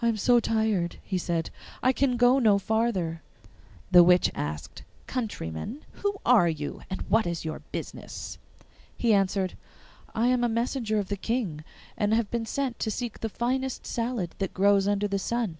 'I 0.00 0.08
am 0.08 0.16
so 0.16 0.40
tired,' 0.40 0.96
he 1.04 1.18
said, 1.18 1.50
'I 1.82 1.92
can 1.92 2.16
go 2.16 2.38
no 2.38 2.58
farther.' 2.58 3.20
The 3.90 4.02
witch 4.02 4.30
asked, 4.34 4.84
'Countryman, 5.06 5.84
who 6.00 6.14
are 6.24 6.48
you, 6.48 6.80
and 6.88 7.02
what 7.10 7.26
is 7.26 7.44
your 7.44 7.58
business?' 7.70 8.38
He 8.96 9.12
answered, 9.12 9.58
'I 10.14 10.28
am 10.28 10.44
a 10.44 10.48
messenger 10.48 10.98
of 10.98 11.08
the 11.08 11.18
King, 11.18 11.62
and 11.98 12.14
have 12.14 12.30
been 12.30 12.46
sent 12.46 12.78
to 12.78 12.90
seek 12.90 13.20
the 13.20 13.28
finest 13.28 13.84
salad 13.86 14.34
that 14.38 14.54
grows 14.54 14.88
under 14.88 15.06
the 15.06 15.18
sun. 15.18 15.58